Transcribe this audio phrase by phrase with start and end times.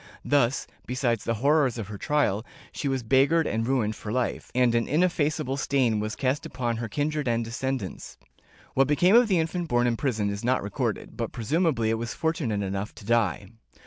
[0.25, 4.73] Thus, besides the horrors of her trial, she was beggared and ruined for life, and
[4.73, 8.17] an ineffaceable stain was cast upon her kindred and descendants.
[8.73, 12.15] What became of the infant born in prison is not recorded, but presumably it was
[12.15, 13.49] fortunate enough to die.